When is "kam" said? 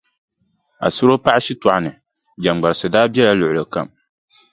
3.73-3.87